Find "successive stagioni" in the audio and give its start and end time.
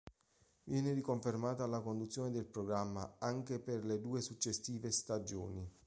4.19-5.71